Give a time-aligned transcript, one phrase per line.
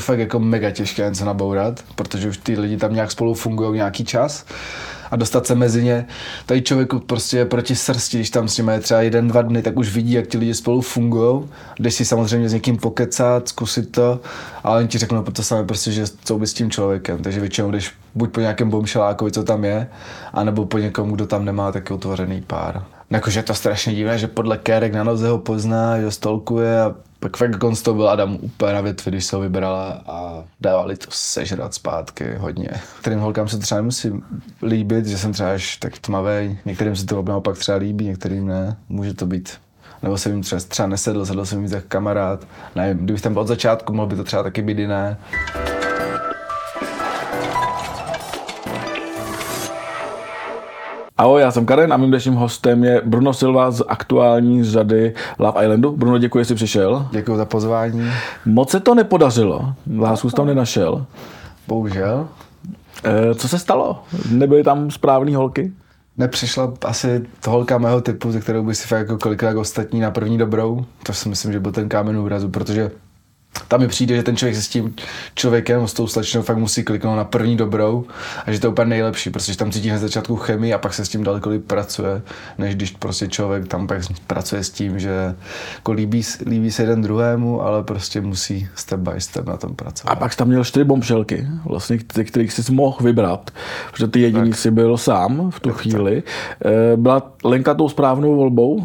[0.00, 4.04] fakt jako mega těžké něco nabourat, protože už ty lidi tam nějak spolu fungují nějaký
[4.04, 4.44] čas
[5.10, 6.06] a dostat se mezi ně.
[6.46, 9.62] Tady člověk prostě je proti srsti, když tam s nimi je třeba jeden, dva dny,
[9.62, 11.42] tak už vidí, jak ti lidi spolu fungují.
[11.80, 14.20] Jdeš si samozřejmě s někým pokecat, zkusit to,
[14.64, 17.22] ale oni ti řeknou to samé prostě, že co by s tím člověkem.
[17.22, 19.88] Takže většinou jdeš buď po nějakém bomšelákovi, co tam je,
[20.32, 22.84] anebo po někom, kdo tam nemá taky utvořený pár.
[23.10, 26.94] Jakože je to strašně divné, že podle kérek na noze ho pozná, že stolkuje a
[27.20, 30.96] pak fakt konc to byl Adam úplně na větvi, když se ho vybrala a dávali
[30.96, 32.68] to sežrat zpátky hodně.
[32.94, 34.12] Některým holkám se třeba musí
[34.62, 38.76] líbit, že jsem třeba až tak tmavý, některým se to naopak třeba líbí, některým ne.
[38.88, 39.58] Může to být
[40.02, 42.46] nebo jsem jim třeba, třeba nesedl, sedl jsem jim jako kamarád.
[42.76, 45.16] Nevím, kdybych tam byl od začátku, mohl by to třeba taky být jiné.
[51.20, 55.64] Ahoj, já jsem Karen a mým dnešním hostem je Bruno Silva z aktuální řady Love
[55.64, 55.92] Islandu.
[55.92, 57.08] Bruno, děkuji, že jsi přišel.
[57.10, 58.10] Děkuji za pozvání.
[58.46, 61.06] Moc se to nepodařilo, lásku tam nenašel.
[61.68, 62.28] Bohužel.
[63.04, 64.02] E, co se stalo?
[64.30, 65.72] Nebyly tam správné holky?
[66.16, 70.38] Nepřišla asi holka mého typu, ze kterou by si fakt jako kolikrát ostatní na první
[70.38, 70.84] dobrou.
[71.02, 72.90] To si myslím, že byl ten kámen úrazu, protože
[73.68, 74.94] tam mi přijde, že ten člověk se s tím
[75.34, 78.04] člověkem, s tou slečnou fakt musí kliknout na první dobrou
[78.46, 81.04] a že to je úplně nejlepší, protože tam cítí na začátku chemii a pak se
[81.04, 82.22] s tím daleko líp pracuje,
[82.58, 85.34] než když prostě člověk tam pak pracuje s tím, že
[85.74, 90.12] jako líbí, líbí se jeden druhému, ale prostě musí step by step na tom pracovat.
[90.12, 93.50] A pak tam měl čtyři bombšelky, vlastně, kterých jsi mohl vybrat,
[93.90, 94.58] protože ty jediný tak.
[94.58, 96.22] si byl sám v tu tak, chvíli.
[96.22, 96.72] Tak.
[96.72, 98.84] Eh, byla Lenka tou správnou volbou?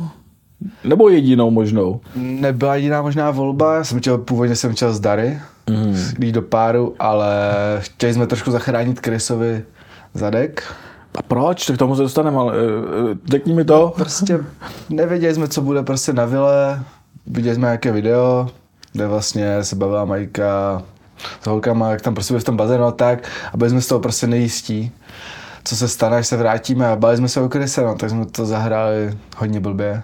[0.84, 2.02] Nebo jedinou možnou?
[2.16, 5.98] Nebyla jediná možná volba, já jsem chtěl, původně jsem chtěl z Dary, mm.
[6.20, 7.36] jít do páru, ale
[7.80, 9.64] chtěli jsme trošku zachránit Krysovi
[10.14, 10.64] zadek.
[11.16, 11.66] A proč?
[11.66, 13.94] Tak tomu se dostaneme, ale uh, řekni mi to.
[13.96, 14.40] Prostě
[14.90, 16.84] nevěděli jsme, co bude prostě na vile,
[17.28, 18.50] viděli jsme nějaké video,
[18.92, 20.82] kde vlastně se bavila Majka
[21.42, 24.00] s holkama, jak tam prostě v tom bazénu a tak a byli jsme z toho
[24.00, 24.92] prostě nejistí
[25.64, 28.26] co se stane, až se vrátíme a bali jsme se o Kryse, no, tak jsme
[28.26, 30.04] to zahráli hodně blbě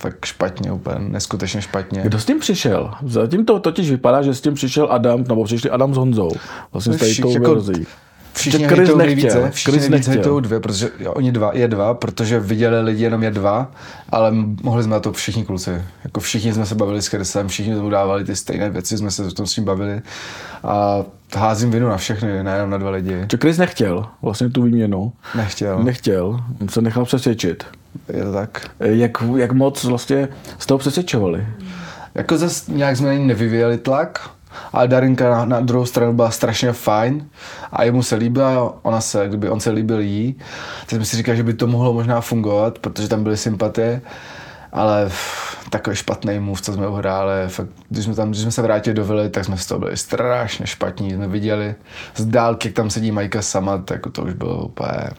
[0.00, 2.00] fakt špatně, úplně neskutečně špatně.
[2.02, 2.90] Kdo s tím přišel?
[3.06, 6.30] Zatím to totiž vypadá, že s tím přišel Adam, nebo přišli Adam s Honzou.
[6.72, 7.62] Vlastně s tady tou jako,
[8.36, 13.02] Všichni Chris nejvíce, všichni nejvíce dvě, protože jo, oni dva, je dva, protože viděli lidi
[13.02, 13.70] jenom je dva,
[14.10, 15.82] ale mohli jsme na to všichni kluci.
[16.04, 19.24] Jako všichni jsme se bavili s Chrisem, všichni jsme dávali ty stejné věci, jsme se
[19.24, 20.00] o tom s ním bavili
[20.64, 21.04] a
[21.36, 23.26] házím vinu na všechny, nejenom na dva lidi.
[23.28, 25.12] Čo Chris nechtěl vlastně tu výměnu?
[25.34, 25.82] Nechtěl.
[25.82, 27.64] Nechtěl, on se nechal přesvědčit.
[28.12, 28.70] Je to tak.
[28.80, 31.46] Jak, jak moc vlastně z toho přesvědčovali?
[32.14, 34.30] Jako zase nějak jsme nevyvíjeli tlak,
[34.72, 37.28] ale Darinka na, na druhou stranu byla strašně fajn
[37.72, 40.34] a jemu se líbila, ona se, kdyby on se líbil jí,
[40.86, 44.00] tak jsme si říkali, že by to mohlo možná fungovat, protože tam byly sympatie,
[44.72, 45.10] ale
[45.70, 49.04] takový špatný move, co jsme uhráli, fakt, když jsme, tam, když jsme se vrátili do
[49.04, 51.74] vily, tak jsme z toho byli strašně špatní, jsme viděli
[52.16, 55.10] z dálky, jak tam sedí Majka sama, tak to už bylo úplně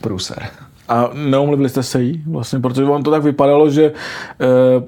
[0.00, 0.48] průser.
[0.88, 3.92] A neomluvili jste se jí vlastně, protože on to tak vypadalo, že e,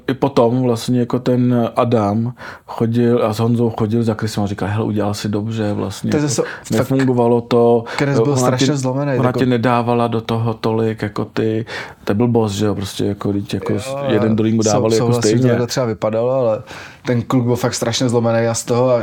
[0.08, 2.32] i potom vlastně jako ten Adam
[2.66, 6.10] chodil a s Honzou chodil za Krysem a říkal, hele, udělal si dobře vlastně.
[6.10, 7.84] To jako, nefungovalo to.
[7.96, 9.18] Kres byl strašně tě, zlomený.
[9.18, 9.38] Ona jako...
[9.38, 11.66] tě nedávala do toho tolik jako ty,
[12.04, 15.22] to byl boss, že jo, prostě jako, jako jo, jeden druhý mu dávali sou, jako
[15.22, 15.56] stejně.
[15.56, 16.62] to třeba vypadalo, ale
[17.06, 19.02] ten kluk byl fakt strašně zlomený a z toho a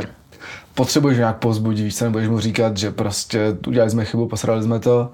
[0.74, 5.10] potřebuješ nějak povzbudit, víš, nebudeš mu říkat, že prostě udělali jsme chybu, posrali jsme to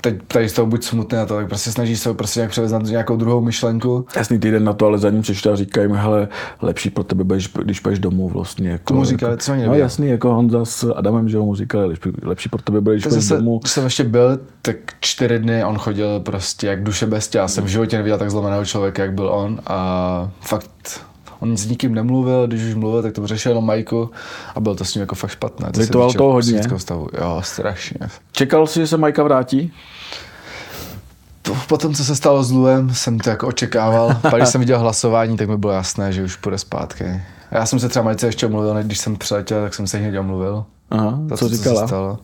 [0.00, 2.72] teď tady z toho buď smutný na to, tak prostě snaží se prostě nějak převést
[2.72, 4.06] na nějakou druhou myšlenku.
[4.16, 6.28] Jasný týden na to, ale za ním přišli a říkají mi, hele,
[6.62, 8.70] lepší pro tebe, budeš, když půjdeš domů vlastně.
[8.70, 12.10] Jako, Tomu říkali, co oni No jasný, jako Honza s Adamem, že mu říkali, lepší,
[12.22, 13.58] lepší pro tebe, budeš půjdeš domů.
[13.58, 17.48] Když jsem ještě byl, tak čtyři dny on chodil prostě jak duše bez těla.
[17.48, 21.09] Jsem v životě neviděl tak zlomeného člověka, jak byl on a fakt
[21.40, 24.10] on s nikým nemluvil, když už mluvil, tak to řešil jenom Majku
[24.54, 25.72] a bylo to s ním jako fakt špatné.
[25.72, 26.62] To Litoval toho hodně.
[26.76, 27.08] Stavu.
[27.20, 27.98] Jo, strašně.
[28.32, 29.72] Čekal jsi, že se Majka vrátí?
[31.68, 34.14] po tom, co se stalo s Luem, jsem to jako očekával.
[34.22, 37.04] Pak, když jsem viděl hlasování, tak mi bylo jasné, že už půjde zpátky.
[37.50, 40.18] A já jsem se třeba Majce ještě omluvil, když jsem přiletěl, tak jsem se hned
[40.18, 40.64] omluvil.
[40.90, 41.74] Aha, to, co, co říkala?
[41.74, 42.18] Co se stalo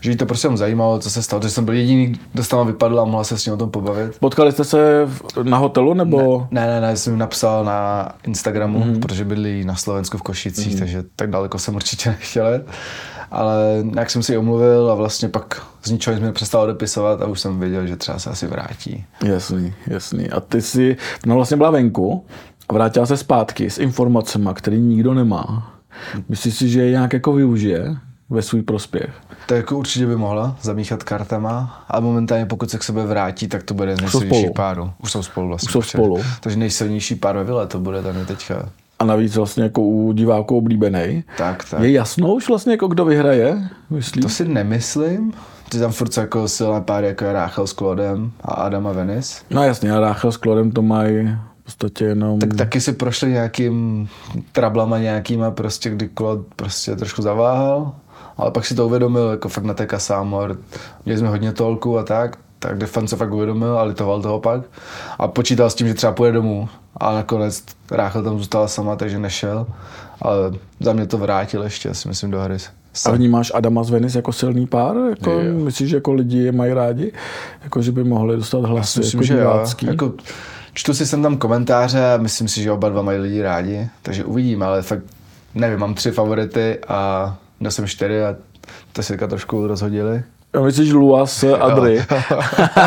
[0.00, 3.00] že jí to prostě zajímalo, co se stalo, že jsem byl jediný, kdo tam vypadl
[3.00, 4.18] a mohla se s ním o tom pobavit.
[4.20, 5.08] Potkali jste se
[5.42, 6.46] na hotelu nebo?
[6.50, 9.00] Ne, ne, ne, ne jsem napsal na Instagramu, mm-hmm.
[9.00, 10.78] protože byli na Slovensku v Košicích, mm-hmm.
[10.78, 12.60] takže tak daleko jsem určitě nechtěl
[13.30, 17.40] ale nějak jsem si omluvil a vlastně pak z ničeho jsme přestal odepisovat a už
[17.40, 19.04] jsem věděl, že třeba se asi vrátí.
[19.24, 20.30] Jasný, jasný.
[20.30, 20.96] A ty si,
[21.26, 22.24] no vlastně byla venku
[22.68, 25.72] a vrátila se zpátky s informacemi, které nikdo nemá.
[26.28, 27.96] Myslíš si, že je nějak jako využije
[28.30, 29.10] ve svůj prospěch?
[29.46, 33.62] To jako určitě by mohla zamíchat kartama, ale momentálně pokud se k sebe vrátí, tak
[33.62, 34.90] to bude nejsilnější páru.
[35.02, 35.66] Už jsou spolu vlastně.
[35.66, 36.16] Už jsou spolu.
[36.40, 38.68] Takže nejsilnější pár ve vile to bude tady teďka.
[39.00, 41.24] a navíc vlastně jako u diváků oblíbený.
[41.38, 41.80] Tak, tak.
[41.80, 44.22] Je jasno už vlastně jako kdo vyhraje, myslíš?
[44.22, 45.32] To si nemyslím.
[45.68, 49.42] Ty tam furt jako silné páry, jako je Ráchel s Klodem a Adam a Venice.
[49.50, 51.28] No jasně, a Ráchel s Klodem to mají
[51.60, 52.38] v podstatě jenom...
[52.38, 54.08] Tak taky si prošli nějakým
[54.52, 57.94] trablama nějakýma, prostě kdy Klod prostě trošku zaváhal,
[58.40, 60.56] ale pak si to uvědomil, jako fakt na té Kasámor.
[61.04, 64.60] Měli jsme hodně tolku a tak, tak Defan se fakt uvědomil a litoval toho pak.
[65.18, 66.68] A počítal s tím, že třeba půjde domů.
[66.96, 69.66] A nakonec Ráchel tam zůstala sama, takže nešel.
[70.22, 72.56] Ale za mě to vrátil ještě, si myslím, do hry.
[73.06, 74.96] A vnímáš Adama z Venice jako silný pár?
[74.96, 77.12] Jako, myslíš, že jako lidi je mají rádi?
[77.64, 79.86] Jako, že by mohli dostat hlasy myslím, jako že divácký?
[79.86, 79.92] jo.
[79.92, 80.12] Jako,
[80.72, 83.88] čtu si sem tam komentáře a myslím si, že oba dva mají lidi rádi.
[84.02, 85.02] Takže uvidím, ale fakt
[85.54, 88.36] nevím, mám tři favority a měl jsem čtyři a
[88.92, 90.22] to si trošku rozhodili.
[90.54, 92.04] Já myslíš Luas Adry.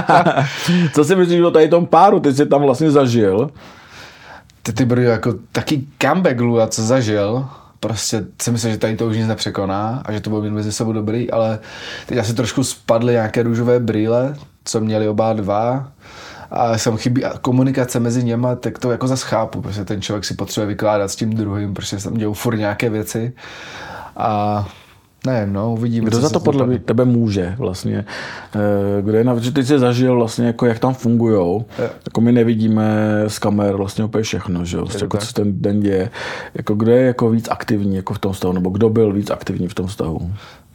[0.93, 2.19] Co si myslíš o tady tom páru?
[2.19, 3.51] Ty jsi tam vlastně zažil.
[4.63, 7.45] Ty ty brdy, jako taky comeback Lua, co zažil,
[7.79, 10.71] prostě si myslím, že tady to už nic nepřekoná a že to bude mít mezi
[10.71, 11.59] sebou dobrý, ale
[12.05, 14.35] teď asi trošku spadly nějaké růžové brýle,
[14.65, 15.91] co měli oba dva
[16.51, 20.33] a jsem chybí komunikace mezi něma, tak to jako zase chápu, protože ten člověk si
[20.33, 23.33] potřebuje vykládat s tím druhým, protože se tam dějou furt nějaké věci
[24.17, 24.67] a
[25.25, 26.07] ne, no, uvidíme.
[26.07, 28.05] Kdo za to podle mě tebe může vlastně?
[28.55, 31.65] Eh, kdo je na, že ty jsi zažil vlastně, jako jak tam fungují.
[32.05, 32.85] Jako my nevidíme
[33.27, 34.83] z kamer vlastně úplně všechno, že jo?
[34.83, 36.09] Vlastně jako, co ten den děje.
[36.53, 39.67] Jako kdo je jako víc aktivní jako v tom vztahu, nebo kdo byl víc aktivní
[39.67, 39.87] v tom?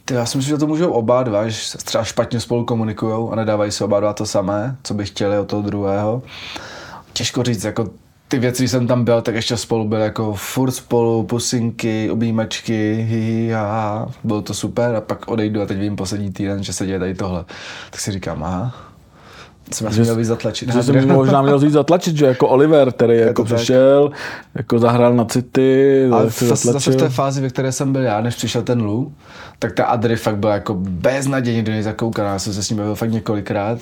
[0.05, 3.35] Ty, já si myslím, že to můžou oba dva, že třeba špatně spolu komunikují a
[3.35, 6.23] nedávají se oba dva to samé, co by chtěli od toho druhého.
[7.13, 7.89] Těžko říct, jako
[8.29, 13.05] ty věci, když jsem tam byl, tak ještě spolu byl jako furt spolu, pusinky, objímačky,
[13.09, 16.85] hi, ha, bylo to super a pak odejdu a teď vím poslední týden, že se
[16.85, 17.45] děje tady tohle.
[17.89, 18.75] Tak si říkám, aha,
[19.71, 20.73] jsem asi měl víc zatlačit.
[20.73, 24.19] Že jsem možná měl víc zatlačit, že jako Oliver, který je jako přišel, tak.
[24.55, 28.21] jako zahrál na City, Ale v, zase v té fázi, ve které jsem byl já,
[28.21, 29.13] než přišel ten Lu,
[29.59, 32.33] tak ta Adry fakt byla jako beznadějně do něj zakoukaná.
[32.33, 33.79] Já jsem se s ním bavil fakt několikrát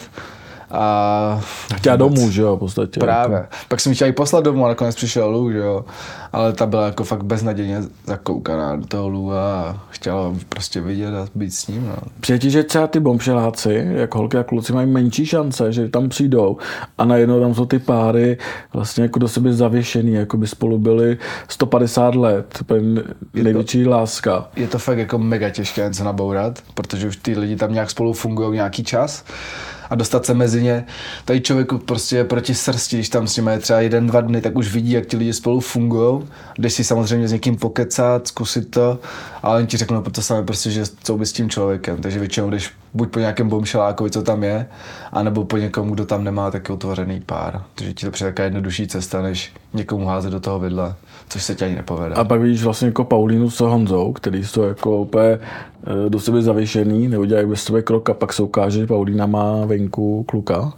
[0.72, 1.42] a
[1.76, 3.00] chtěla domů, že jo, v podstatě.
[3.00, 3.48] Právě.
[3.68, 5.86] Pak jsem chtěl i poslat domů a nakonec přišel Lou, že jo.
[6.34, 11.28] Ale ta byla jako fakt beznadějně zakoukaná do toho Lou a chtěla prostě vidět a
[11.36, 11.86] být s ním.
[11.88, 11.96] No.
[12.20, 16.58] Přijde že třeba ty bombšeláci, jako holky a kluci, mají menší šance, že tam přijdou
[16.98, 18.38] a najednou tam jsou ty páry
[18.74, 21.18] vlastně jako do sebe zavěšený, jako by spolu byli
[21.48, 22.60] 150 let,
[23.34, 24.48] největší je to, láska.
[24.56, 28.14] Je to fakt jako mega těžké se nabourat, protože už ty lidi tam nějak spolu
[28.14, 29.24] fungují nějaký čas
[29.90, 30.86] a dostat se mezi ně.
[31.26, 34.42] Tady člověk prostě je proti srsti, když tam s nimi je třeba jeden, dva dny,
[34.42, 36.24] tak už vidí, jak ti lidi spolu fungují.
[36.60, 39.00] Jdeš si samozřejmě s někým pokecat, zkusit to,
[39.44, 42.02] ale oni ti řeknou to samé prostě, že co by s tím člověkem.
[42.02, 44.68] Takže většinou jdeš buď po nějakém bomšelákovi, co tam je,
[45.12, 47.64] anebo po někom, kdo tam nemá taky otevřený pár.
[47.76, 50.96] Takže ti to přijde taková jednodušší cesta, než někomu házet do toho vidla,
[51.30, 52.16] což se ti ani nepovede.
[52.16, 56.42] A pak vidíš vlastně jako Paulínu s Honzou, který jsou jako úplně eh, do sebe
[56.42, 60.74] zavěšený, neudělají bez sebe krok a pak se ukáže, že Paulína má venku kluka.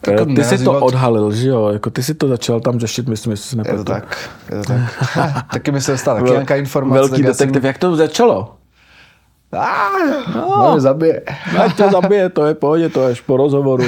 [0.00, 1.68] Tak eh, ty jsi to odhalil, že jo?
[1.68, 3.78] Jako ty si to začal tam řešit, myslím, jestli si nepletu.
[3.78, 5.52] Je to tak, je to tak.
[5.52, 7.00] taky mi se stala taky nějaká informace.
[7.00, 7.66] Velký detektiv, jsem...
[7.66, 8.54] jak to začalo?
[9.52, 9.88] Ah,
[10.34, 11.22] no, no zabije.
[11.58, 13.84] Ať to zabije, to je pohodě, to je až po rozhovoru.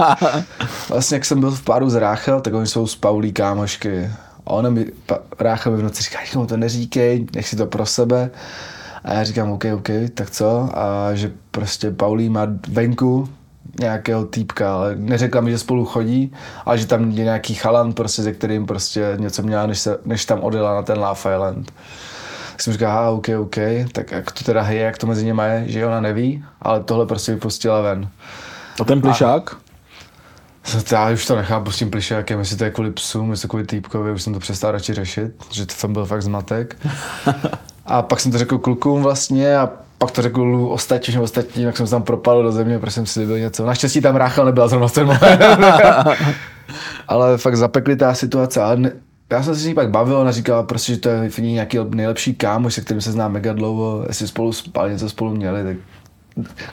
[0.88, 4.10] vlastně, jak jsem byl v páru s Ráchel, tak oni jsou s Paulí kámošky.
[4.46, 4.86] A ona mi,
[5.40, 8.30] Ráchel mi v noci říká, no to neříkej, nech si to pro sebe.
[9.04, 10.68] A já říkám, OK, OK, tak co?
[10.74, 13.28] A že prostě Paulí má venku
[13.80, 16.32] nějakého týpka, ale neřekla mi, že spolu chodí,
[16.64, 20.24] ale že tam je nějaký chalan, prostě, se kterým prostě něco měla, než, se, než
[20.24, 21.72] tam odjela na ten Love Island.
[22.52, 23.56] Tak jsem říkal, aha, OK, OK,
[23.92, 27.06] tak jak to teda je, jak to mezi nimi je, že ona neví, ale tohle
[27.06, 28.08] prostě vypustila ven.
[28.80, 29.52] A ten plišák?
[29.54, 29.71] A
[30.92, 34.12] já už to nechápu s tím plišákem, jestli to je kvůli psům, jestli kvůli týpkovi,
[34.12, 36.76] už jsem to přestal radši řešit, že to byl fakt zmatek.
[37.86, 41.86] a pak jsem to řekl klukům vlastně a pak to řekl ostatním, ostatním, jak jsem
[41.86, 43.66] se tam propadl do země, protože jsem si byl něco.
[43.66, 45.42] Naštěstí tam Ráchel nebyla zrovna ten moment.
[47.08, 48.62] Ale fakt zapekli ta situace.
[48.62, 48.92] Ale ne,
[49.30, 52.34] já jsem se s ní pak bavil, ona říkala prostě, že to je nějaký nejlepší
[52.34, 55.76] kámoš, se kterým se zná mega dlouho, jestli spolu spali, něco spolu měli, tak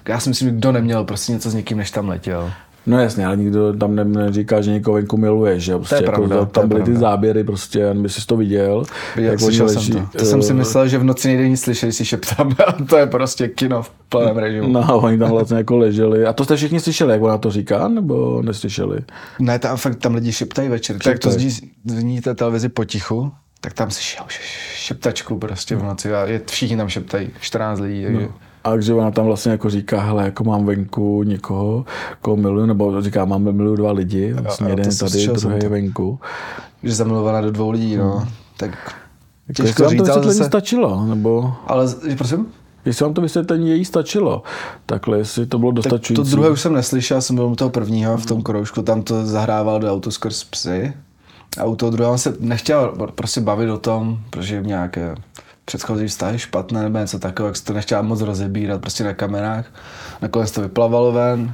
[0.07, 2.51] já si myslím, že kdo neměl prostě něco s někým, než tam letěl.
[2.85, 6.05] No jasně, ale nikdo tam ne, neříká, že někoho venku miluje, že prostě to je
[6.05, 8.83] jako pravda, tam byly ty záběry, prostě, jen by si to viděl.
[9.15, 10.17] Viděl, jak slyšel jsem to.
[10.17, 12.55] To jsem si myslel, že v noci nejde nic slyšet, si šeptám,
[12.89, 14.69] to je prostě kino v plném režimu.
[14.69, 16.25] No, oni tam vlastně jako leželi.
[16.25, 18.99] A to jste všichni slyšeli, jak ona to říká, nebo neslyšeli?
[19.39, 20.95] Ne, tam fakt tam lidi šeptají večer.
[20.95, 21.13] Šeptaj.
[21.13, 21.49] Tak to zní,
[21.85, 23.31] zní té televizi potichu,
[23.61, 24.01] tak tam si
[24.75, 28.03] šeptačku prostě v noci a je, všichni tam šeptají, 14 lidí.
[28.03, 28.21] Takže...
[28.21, 28.33] No.
[28.63, 31.85] A takže ona tam vlastně jako říká, hele, jako mám venku někoho,
[32.21, 36.19] koho miluju, nebo říká, mám miluju dva lidi, vlastně jo, jeden tady, druhý je venku.
[36.83, 38.17] Že zamilovaná do dvou lidí, no.
[38.17, 38.29] Hmm.
[38.57, 38.95] Tak
[39.55, 40.43] těžko jako, říct, to ale zase...
[40.43, 41.53] stačilo, nebo...
[41.67, 41.85] Ale,
[42.17, 42.47] prosím?
[42.85, 44.43] Jestli vám to vysvětlení její stačilo,
[44.85, 46.13] takhle, jestli to bylo dostačující.
[46.13, 49.01] Tak to druhé už jsem neslyšel, jsem byl u toho prvního v tom kroužku, tam
[49.01, 50.93] to zahrával do auto skrz psy.
[51.59, 55.15] A u toho druhého se nechtěl prostě bavit o tom, protože nějaké
[55.69, 59.65] předchozí vztahy špatné nebo něco takového, jak se to nechtěla moc rozebírat prostě na kamerách.
[60.21, 61.53] Nakonec to vyplavalo ven.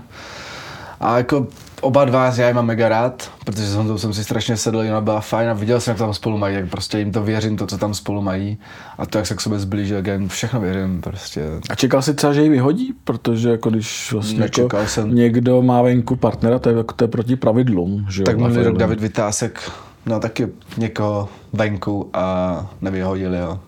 [0.99, 1.47] A jako
[1.81, 5.01] oba dva já je mám mega rád, protože s Honzou jsem si strašně sedl, ona
[5.01, 7.67] byla fajn a viděl jsem, jak tam spolu mají, jak prostě jim to věřím, to,
[7.67, 8.57] co tam spolu mají.
[8.97, 11.41] A to, jak se k sobě zblíží, jak jim všechno věřím prostě.
[11.69, 12.93] A čekal jsi třeba, že ji vyhodí?
[13.03, 15.15] Protože jako když vlastně jako jsem.
[15.15, 18.05] někdo má venku partnera, to je, jako to je proti pravidlům.
[18.09, 19.71] Že tak minulý rok David Vytásek
[20.05, 23.59] no taky někoho venku a nevyhodili jo.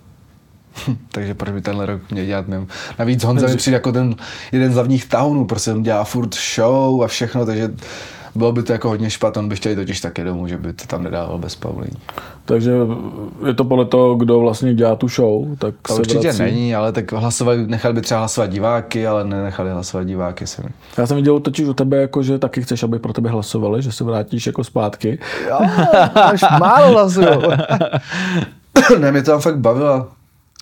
[1.12, 2.68] Takže proč by tenhle rok mě dělat mimo.
[3.00, 4.16] Navíc Honza mi přijde jako ten
[4.52, 7.70] jeden z hlavních taunů, prostě on dělá furt show a všechno, takže
[8.38, 10.88] bylo by to jako hodně špatné, on by chtěl totiž taky domů, že by to
[10.88, 11.92] tam nedával bez Paulín.
[12.46, 12.72] Takže
[13.46, 16.42] je to podle toho, kdo vlastně dělá tu show, tak to se určitě vrací.
[16.42, 20.48] není, ale tak hlasovali, nechali by třeba hlasovat diváky, ale nenechali hlasovat diváky.
[20.48, 20.66] Jsem.
[20.98, 23.92] Já jsem viděl totiž u tebe, jako, že taky chceš, aby pro tebe hlasovali, že
[23.92, 25.20] se vrátíš jako zpátky.
[25.50, 25.60] Jo,
[26.16, 27.28] až málo hlasují.
[29.00, 30.08] ne, mě to tam fakt bavilo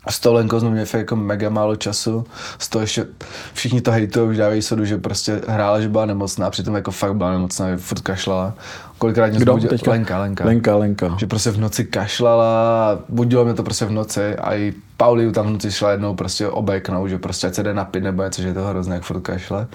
[0.10, 2.26] s tou Lenkou jsme měli jako mega málo času,
[2.60, 3.06] z toho ještě
[3.54, 7.16] všichni to hejtují, už dávají sodu, že prostě hrála, že byla nemocná, přitom jako fakt
[7.16, 8.54] byla nemocná, furt kašlala.
[8.98, 9.58] Kolikrát mě Kdo?
[9.58, 9.92] Teďka?
[9.92, 10.46] Lenka, Lenka.
[10.46, 11.16] Lenka, Lenka.
[11.20, 15.48] Že prostě v noci kašlala, budilo mě to prostě v noci a i Pauliu tam
[15.48, 18.48] v noci šla jednou prostě obeknout, že prostě ať se jde napít nebo něco, že
[18.48, 19.68] je to hrozné, jak furt kašle.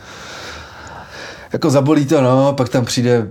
[1.52, 3.28] Jako zabolí to, no, pak tam přijde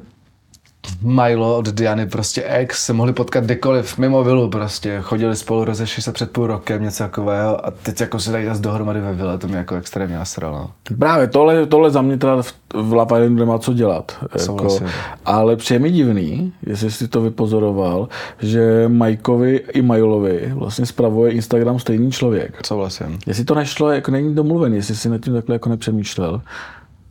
[1.01, 6.03] Milo od Diany, prostě ex, se mohli potkat kdekoliv, mimo vilu prostě, chodili spolu, rozešli
[6.03, 9.37] se před půl rokem, něco takového a teď jako se dají zase dohromady ve vile,
[9.37, 10.69] to mě jako extrémně nasralo.
[10.99, 14.25] Právě, tohle, tohle za mě teda v, v Lapa nemá co dělat.
[14.39, 14.79] Jako,
[15.25, 18.07] ale přijde mi divný, jestli jsi to vypozoroval,
[18.39, 22.59] že Majkovi i Majlovi vlastně spravuje Instagram stejný člověk.
[22.65, 23.19] Souhlasím.
[23.27, 26.41] Jestli to nešlo, jako není domluvený, jestli si nad tím takhle jako nepřemýšlel.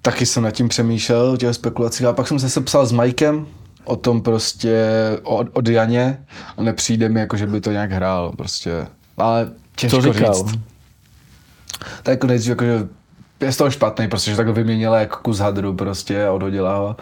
[0.02, 3.46] Taky jsem nad tím přemýšlel, o těch spekulacích, a pak jsem se sepsal s Majkem,
[3.88, 4.86] o tom prostě,
[5.22, 6.18] o, o Dianě
[6.56, 8.86] a nepřijde mi jako, že by to nějak hrál prostě.
[9.16, 10.34] Ale těžko Co říkal?
[10.34, 10.58] říct.
[12.02, 12.88] Tak jako nejdřív jako, že
[13.40, 16.96] je z toho špatný, prostě, že takhle vyměnila jako kus hadru prostě a odhodila ho.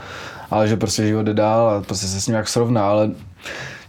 [0.51, 3.11] Ale že prostě život jde dál a prostě se s ním jak srovná, ale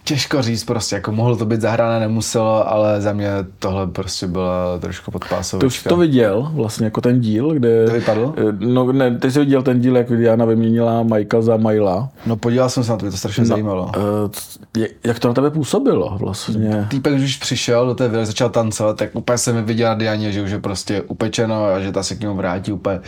[0.08, 4.78] těžko říct prostě, jako mohlo to být zahrané, nemuselo, ale za mě tohle prostě byla
[4.80, 5.60] trošku podpásová.
[5.60, 7.86] Ty už to viděl, vlastně jako ten díl, kde...
[7.86, 8.34] To vypadlo?
[8.38, 12.10] Eh, no ne, ty jsi viděl ten díl, jak Diana vyměnila Majka za Majla.
[12.26, 13.92] No podíval jsem se na to, mě to strašně no, zajímalo.
[13.98, 16.88] Uh, jak to na tebe působilo vlastně?
[16.90, 20.42] Týpek, když přišel do té vily, začal tancovat, tak úplně jsem viděl na Dianě, že
[20.42, 23.00] už je prostě upečeno a že ta se k němu vrátí úplně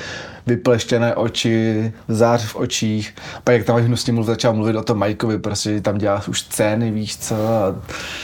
[0.49, 3.15] vypleštěné oči, zář v očích.
[3.43, 6.91] Pak jak tam hnusně mluvil, začal mluvit o tom Majkovi, prostě tam dělá už scény,
[6.91, 7.35] víš co.
[7.35, 7.75] A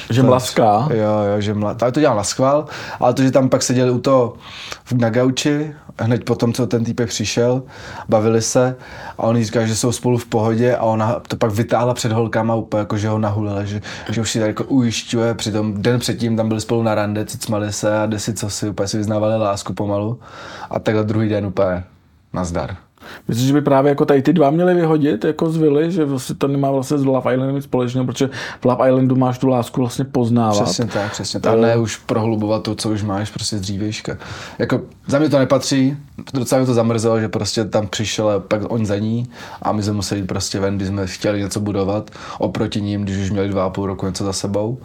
[0.09, 0.87] že to, mlaská.
[0.93, 2.65] Jo, jo, že mla, ale to dělal na schvál,
[2.99, 4.33] ale to, že tam pak seděli u toho
[4.93, 7.63] na gauči, hned po tom, co ten týpek přišel,
[8.09, 8.75] bavili se
[9.17, 12.55] a on říká, že jsou spolu v pohodě a ona to pak vytáhla před holkama
[12.55, 16.37] úplně, jako že ho nahulila, že, že už si tady jako ujišťuje, přitom den předtím
[16.37, 19.73] tam byli spolu na rande, cicmali se a desi co si, úplně si vyznávali lásku
[19.73, 20.19] pomalu
[20.69, 21.83] a takhle druhý den úplně
[22.35, 22.75] nazdar.
[23.27, 26.35] Myslíš, že by právě jako tady ty dva měli vyhodit jako z vily, že vlastně
[26.35, 28.29] to nemá vlastně s Love Islandem nic společného, protože
[28.61, 30.63] v Love Islandu máš tu lásku vlastně poznávat.
[30.63, 31.53] Přesně tak, přesně tak.
[31.53, 34.17] A ne už prohlubovat to, co už máš prostě z dřívějška.
[34.59, 35.97] Jako za mě to nepatří,
[36.33, 39.27] docela mě to zamrzelo, že prostě tam přišel a pak on za ní
[39.61, 43.31] a my jsme museli prostě ven, když jsme chtěli něco budovat oproti ním, když už
[43.31, 44.77] měli dva a půl roku něco za sebou.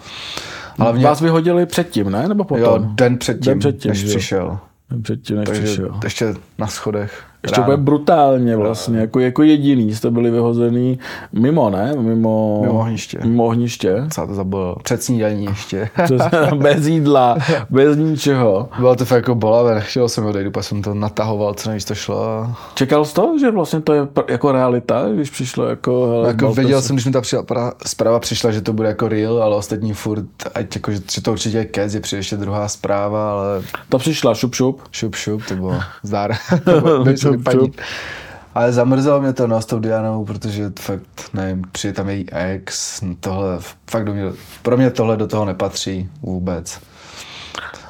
[0.78, 1.04] Hlavně...
[1.04, 2.28] Vás vyhodili předtím, ne?
[2.28, 2.64] Nebo potom?
[2.64, 4.08] Jo, den předtím, den předtím než jo.
[4.08, 4.58] přišel.
[4.90, 6.00] Den předtím, než Takže přišel.
[6.04, 7.29] ještě na schodech.
[7.42, 10.98] Ještě úplně brutálně vlastně, jako, jako jediný jste byli vyhozený
[11.32, 11.92] mimo, ne?
[11.96, 13.18] Mimo, mimo ohniště.
[13.24, 14.04] Mimo ohniště.
[14.12, 14.76] Co to zabilo?
[14.82, 15.90] Před snídaní ještě.
[16.56, 17.36] bez jídla,
[17.70, 18.68] bez ničeho.
[18.78, 21.94] Bylo to fakt jako bolavé, nechtěl jsem odejít, pak jsem to natahoval, co nejvíc to
[21.94, 22.46] šlo.
[22.74, 26.06] Čekal jsi to, že vlastně to je jako realita, když přišlo jako...
[26.10, 26.86] Hele, jako věděl se...
[26.86, 27.22] jsem, když mi ta
[27.86, 31.58] zpráva přišla, že to bude jako real, ale ostatní furt, ať jako, že to určitě
[31.58, 33.62] je kec, je přijde ještě druhá zpráva, ale...
[33.88, 34.82] To přišla, šup šup.
[34.90, 36.32] Šup šup, to bylo zdár.
[37.30, 37.72] vypadí.
[38.54, 41.02] Ale zamrzelo mě to no, s tou Dianou, protože fakt,
[41.34, 43.58] nevím, přijde tam její ex, tohle,
[43.90, 44.24] fakt do mě,
[44.62, 46.80] pro mě tohle do toho nepatří vůbec.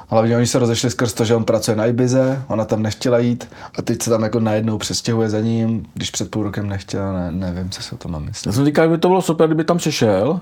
[0.08, 3.48] Hlavně oni se rozešli skrz to, že on pracuje na Ibize, ona tam nechtěla jít
[3.78, 7.30] a teď se tam jako najednou přestěhuje za ním, když před půl rokem nechtěla, ne,
[7.32, 8.50] nevím, co se o tom mám myslet.
[8.50, 10.40] Já jsem říkal, že by to bylo super, kdyby tam přišel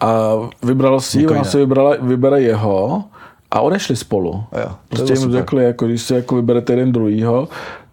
[0.00, 0.32] a
[0.62, 3.04] vybral si, ona si vybrala, vybere jeho
[3.50, 4.44] a odešli spolu.
[4.60, 7.48] Jo, prostě jim řekli, jako, když si jako vyberete jeden druhýho,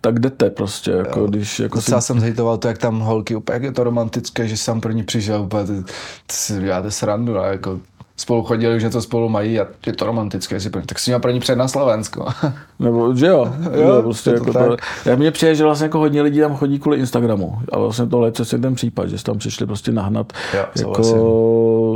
[0.06, 0.92] tak jdete prostě.
[0.92, 1.28] Jako, jo.
[1.28, 1.92] když, jako si...
[2.00, 5.04] jsem zhejtoval to, jak tam holky, úplně jak je to romantické, že jsem pro ní
[5.04, 5.84] přišel, úplně ty,
[6.28, 7.80] ty si děláte srandu, a jako
[8.18, 11.32] spolu chodili, už něco spolu mají a je to romantické, si tak si měl pro
[11.32, 12.26] ní před na Slovensko.
[12.80, 16.22] Nebo, že jo, jo prostě to jako to, já mě přijde, že vlastně jako hodně
[16.22, 17.60] lidí tam chodí kvůli Instagramu.
[17.72, 21.20] A vlastně tohle je ten případ, že tam přišli prostě nahnat jo, jako vlastně.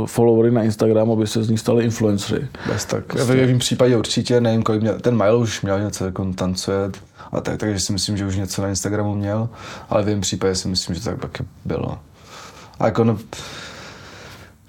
[0.06, 2.48] followery na Instagram, aby se z nich stali influencery.
[2.66, 3.04] Bez tak.
[3.04, 3.32] Prostě.
[3.32, 6.90] V jejím případě určitě, nevím, kolik měl, ten Milo už měl něco, jako tancuje
[7.32, 9.48] a tak, takže si myslím, že už něco na Instagramu měl,
[9.90, 11.98] ale v jejím případě si myslím, že tak taky bylo.
[12.78, 13.18] A jako no,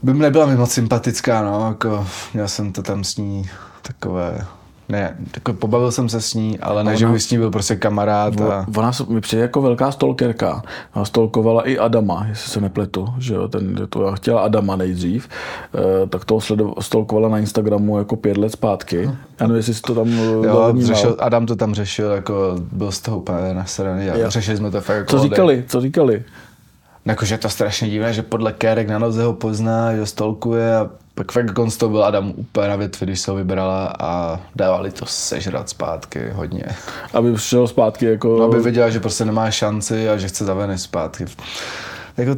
[0.04, 3.50] by mi nebyla mi moc sympatická, no, jako měl jsem to tam s ní
[3.82, 4.46] takové,
[4.90, 7.76] ne, jako pobavil jsem se s ní, ale ne, že by s ní byl prostě
[7.76, 8.42] kamarád.
[8.42, 8.66] A...
[8.78, 10.64] Ona mi přijde jako velká stolkerka.
[10.94, 15.30] Ona stolkovala i Adama, jestli se nepletu, že jo, ten, to chtěla Adama nejdřív,
[15.76, 19.12] eh, tak toho sledo, stolkovala na Instagramu jako pět let zpátky.
[19.40, 23.00] Já nevím, jestli to tam eh, jo, řešil, Adam to tam řešil, jako byl z
[23.00, 26.24] toho úplně nasraný a řešili jsme to fakt jako Co říkali, co říkali?
[27.06, 31.32] Jakože to strašně divné, že podle kérek na noze ho pozná, že stolkuje a pak
[31.32, 35.06] fakt konc to byl Adam úplně na větvi, když se ho vybrala a dávali to
[35.06, 36.64] sežrat zpátky hodně.
[37.14, 38.38] Aby šel zpátky jako...
[38.40, 41.26] No, aby viděla, že prostě nemá šanci a že chce zavený zpátky.
[42.18, 42.36] Jako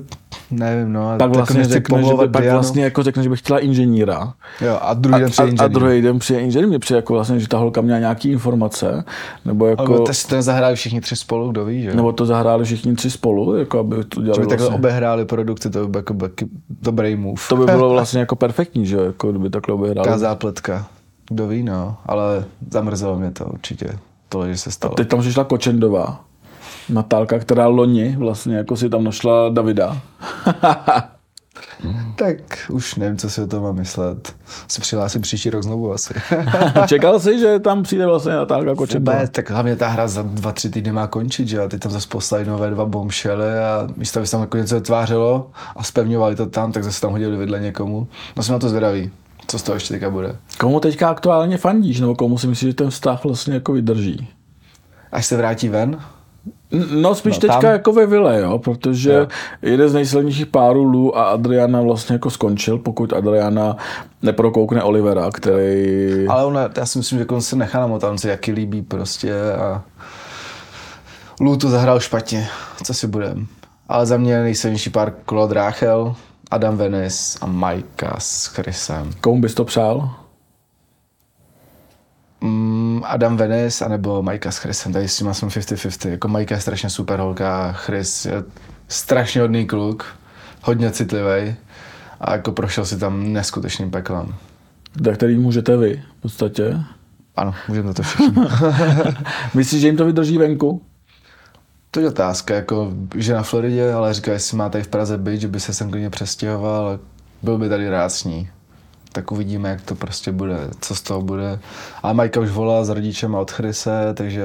[0.51, 1.15] nevím, no.
[1.17, 4.33] Pak vlastně, řekne, že, pak vlastně jako řekne, že bych chtěla inženýra.
[4.61, 5.61] Jo, a druhý den přijde inženýr.
[5.61, 6.67] A, a druhý den přijde inženýr.
[6.67, 9.03] Mě přijde jako vlastně, že ta holka měla nějaký informace.
[9.45, 9.95] Nebo jako...
[9.95, 11.93] Ale to si to zahráli všichni tři spolu, kdo ví, že?
[11.93, 14.79] Nebo to zahráli všichni tři spolu, jako aby to dělali Že by takhle vlastně.
[14.79, 16.45] obehráli produkci, to by byl jako, jako
[16.81, 17.41] dobrý move.
[17.49, 20.05] To by bylo vlastně jako perfektní, že jako kdyby takhle obehráli.
[20.05, 20.87] Taká zápletka.
[21.29, 21.97] Kdo ví, no.
[22.05, 23.89] Ale zamrzelo mě to určitě.
[24.29, 24.93] To, že se stalo.
[24.93, 26.19] A teď tam přišla Kočendová.
[26.89, 30.01] Natálka, která loni vlastně jako si tam našla Davida.
[32.15, 32.35] tak
[32.69, 34.35] už nevím, co si o tom mám myslet.
[34.67, 36.13] Se přihlásím příští rok znovu asi.
[36.87, 39.17] Čekal jsi, že tam přijde vlastně Natálka Kočendová?
[39.17, 41.91] Ne, tak hlavně ta hra za dva, tři týdny má končit, že a teď tam
[41.91, 46.35] zase poslali nové dva bombshely a místo, aby se tam jako něco vytvářelo a spevňovali
[46.35, 48.07] to tam, tak zase tam hodili vidle někomu.
[48.37, 49.11] No jsem na to zvědavý.
[49.47, 50.35] Co z toho ještě teďka bude?
[50.59, 54.27] Komu teďka aktuálně fandíš, nebo komu si myslíš, že ten vztah vlastně jako vydrží?
[55.11, 55.99] Až se vrátí ven?
[56.91, 57.71] No spíš no, teďka tam...
[57.71, 59.27] jako ve Vile, jo, protože jo.
[59.61, 63.77] jeden z nejsilnějších párů Lu a Adriana vlastně jako skončil, pokud Adriana
[64.21, 66.27] neprokoukne Olivera, který...
[66.27, 69.81] Ale ona, já si myslím, že on se nechá na jaký líbí prostě a
[71.39, 72.47] Lu to zahrál špatně,
[72.83, 73.47] co si budem.
[73.89, 76.15] Ale za mě nejsilnější pár Claude Rachel,
[76.51, 79.11] Adam Venice a Majka s Chrisem.
[79.21, 80.22] Komu bys to přál?
[82.43, 86.09] Mm, Adam Venice anebo Majka s Chrisem, tady s tím jsem 50-50.
[86.09, 88.43] Jako Majka je strašně super holka, Chris je
[88.87, 90.05] strašně hodný kluk,
[90.61, 91.55] hodně citlivý
[92.19, 94.35] a jako prošel si tam neskutečným peklem.
[95.03, 96.79] Tak který můžete vy v podstatě?
[97.35, 98.43] Ano, můžeme to všichni.
[99.53, 100.81] Myslíš, že jim to vydrží venku?
[101.91, 105.41] To je otázka, jako, že na Floridě, ale říká, jestli má tady v Praze být,
[105.41, 106.99] že by se sem klidně přestěhoval,
[107.41, 108.49] byl by tady rád s ní
[109.13, 111.59] tak uvidíme, jak to prostě bude, co z toho bude.
[112.03, 114.43] Ale Majka už volá s rodičem od Chryse, takže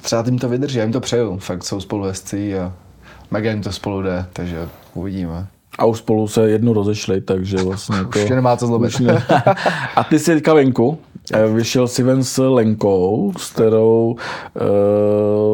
[0.00, 2.72] třeba tím to vydrží, já jim to přeju, fakt jsou spolu hezcí a
[3.30, 5.46] mega jim to spolu jde, takže uvidíme.
[5.78, 8.18] A už spolu se jednu rozešli, takže vlastně jako...
[8.18, 9.00] Už nemá co zlobit.
[9.00, 9.26] Ne.
[9.96, 10.98] A ty jsi teďka venku,
[11.32, 14.16] eh, vyšel si ven s Lenkou, s kterou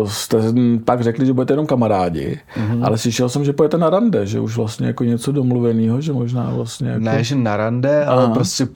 [0.00, 0.38] uh, jste
[0.84, 2.86] pak řekli, že budete jenom kamarádi, mm-hmm.
[2.86, 6.50] ale slyšel jsem, že pojete na rande, že už vlastně jako něco domluveného, že možná
[6.50, 7.04] vlastně jako...
[7.04, 8.12] Ne, že na rande, Aha.
[8.12, 8.68] ale prostě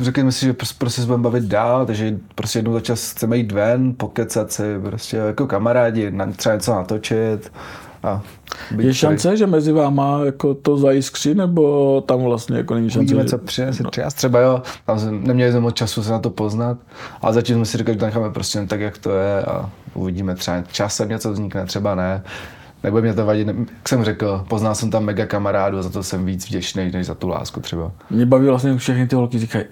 [0.00, 3.36] řekněme si, že prostě, prostě se budeme bavit dál, takže prostě jednou za čas chceme
[3.36, 7.52] jít ven, pokecat si, prostě jako kamarádi, třeba něco natočit,
[8.02, 8.22] a
[8.78, 9.36] je šance, tady.
[9.36, 12.98] že mezi váma jako to zajiskří, nebo tam vlastně jako není šance?
[12.98, 13.90] Uvidíme, co přinese no.
[14.14, 16.78] Třeba jo, tam jsem, neměli jsme moc času se na to poznat,
[17.20, 20.34] ale zatím jsme si říkali, že to necháme prostě tak, jak to je a uvidíme
[20.34, 22.22] třeba časem něco vznikne, třeba ne.
[22.82, 26.02] Nebude mě to vadit, jak jsem řekl, poznal jsem tam mega kamarádu a za to
[26.02, 27.92] jsem víc vděčný, než za tu lásku třeba.
[28.10, 29.64] Mě baví vlastně všechny ty holky, říkají,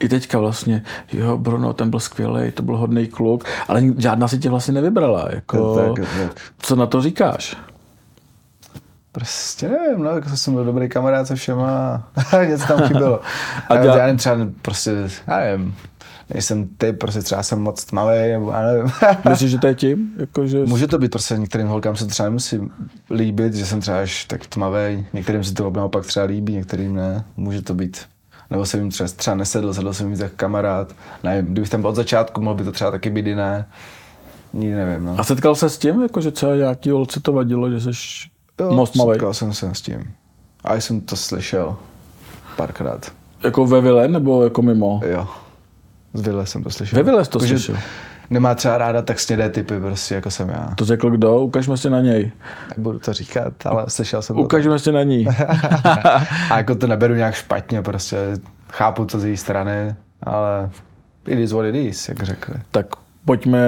[0.00, 4.38] i teďka vlastně, jo, Bruno, ten byl skvělý, to byl hodný kluk, ale žádná si
[4.38, 5.28] tě vlastně nevybrala.
[5.32, 6.40] Jako, tak, tak.
[6.58, 7.56] Co na to říkáš?
[9.12, 12.02] Prostě nevím, no, jako jsem byl dobrý kamarád se všema,
[12.48, 13.20] něco tam chybělo.
[13.68, 14.92] A já, já nevím, třeba prostě,
[15.26, 15.74] já nevím,
[16.34, 18.92] nejsem ty, prostě třeba jsem moc tmavý, nebo já nevím.
[19.28, 20.12] Myslíš, že to je tím?
[20.16, 20.58] Jako, že...
[20.58, 22.60] Může to být, prostě některým holkám se třeba nemusí
[23.10, 27.24] líbit, že jsem třeba až tak tmavý, některým se to naopak třeba líbí, některým ne,
[27.36, 27.98] může to být.
[28.50, 30.94] Nebo jsem jim třeba, třeba nesedl, sedl jsem jim jako kamarád,
[31.24, 33.66] nevím, kdybych tam byl od začátku, mohl by to třeba taky být jiné.
[34.52, 35.04] Nikdy nevím.
[35.04, 35.16] No.
[35.18, 37.90] A setkal se s tím, jako, že třeba nějaký holce to vadilo, že jsi
[38.60, 40.12] Jo, Most setkal jsem se s tím.
[40.64, 41.76] A jsem to slyšel
[42.56, 43.12] párkrát.
[43.44, 45.00] Jako ve Vile nebo jako mimo?
[45.06, 45.28] Jo.
[46.14, 46.96] Z Vile jsem to slyšel.
[46.96, 47.76] Ve Vile to jako, slyšel?
[48.30, 50.72] Nemá třeba ráda tak snědé typy, prostě jako jsem já.
[50.76, 51.40] To řekl kdo?
[51.40, 52.32] Ukažme si na něj.
[52.76, 55.26] Nebudu to říkat, ale slyšel jsem Ukažme si na ní.
[56.50, 58.16] a jako to neberu nějak špatně, prostě
[58.72, 60.70] chápu to z její strany, ale
[61.26, 62.54] it is what it is, jak řekli.
[62.70, 62.86] Tak
[63.24, 63.60] pojďme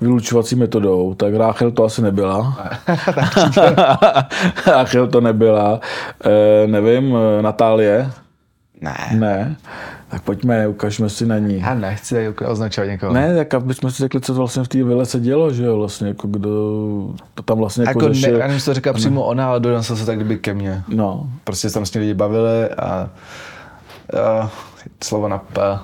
[0.00, 1.14] vylučovací metodou.
[1.14, 2.70] Tak Ráchel to asi nebyla.
[4.66, 5.80] Ráchel to nebyla.
[6.24, 8.10] E, nevím, Natálie?
[8.80, 8.96] Ne.
[9.12, 9.56] Ne.
[10.12, 11.60] Tak pojďme, ukažme si na ní.
[11.60, 13.12] Já nechci označovat někoho.
[13.12, 15.76] Ne, tak aby jsme si řekli, co vlastně v té vile se dělo, že jo,
[15.76, 16.50] vlastně, jako kdo
[17.34, 18.32] to tam vlastně jako, jako řešil.
[18.32, 20.82] Ne, já nevím, to říká přímo ona, ale donesl se tak kdyby ke mně.
[20.88, 21.30] No.
[21.44, 24.50] Prostě se tam s ní lidi bavili a, a
[25.04, 25.78] slovo na P.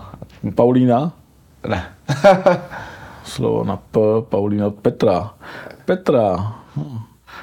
[0.55, 1.13] Paulína?
[1.69, 1.85] Ne.
[3.25, 5.31] slovo na P, Paulína, Petra.
[5.85, 6.55] Petra.
[6.77, 6.99] Hm.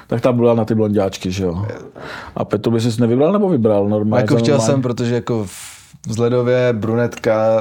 [0.06, 1.66] Tak ta byla na ty blondiáčky, že jo.
[2.36, 4.22] A Petru by si nevybral nebo vybral normálně?
[4.22, 4.72] Jako chtěl normálně?
[4.72, 5.46] jsem, protože jako
[6.08, 7.60] vzhledově brunetka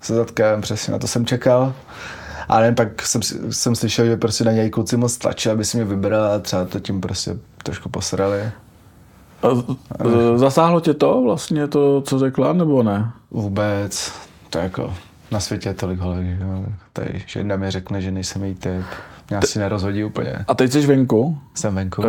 [0.00, 1.72] se zatkem, přesně na to jsem čekal.
[2.48, 5.76] A nevím, pak jsem, jsem slyšel, že prostě na něj kluci moc tlačí, aby si
[5.76, 8.50] mě vybral a třeba to tím prostě trošku posrali.
[9.42, 9.48] A
[10.36, 13.10] zasáhlo tě to vlastně, to, co řekla, nebo ne?
[13.30, 14.12] Vůbec.
[14.50, 14.94] To jako
[15.30, 16.38] na světě je tolik holek, že,
[16.92, 18.84] tady, že jedna mi řekne, že nejsem její typ.
[19.30, 20.44] Mě asi nerozhodí úplně.
[20.48, 21.38] A teď jsi venku.
[21.54, 22.02] Jsem venku.
[22.02, 22.08] Uh,